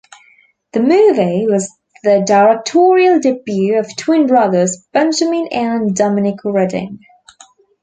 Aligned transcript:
The 0.73 0.79
movie 0.79 1.45
was 1.45 1.69
the 2.03 2.23
directorial 2.25 3.19
debut 3.19 3.77
of 3.77 3.95
twin 3.97 4.25
brothers 4.25 4.83
Benjamin 4.91 5.47
and 5.51 5.95
Dominik 5.95 6.39
Reding. 6.43 6.97